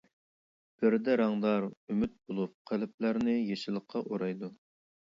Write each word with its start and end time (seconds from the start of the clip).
بىردە 0.79 1.17
رەڭدار 1.21 1.67
ئۈمىد 1.67 2.17
بولۇپ 2.17 2.57
قەلبلەرنى 2.73 3.39
يېشىللىققا 3.39 4.05
ئورايدۇ. 4.11 4.57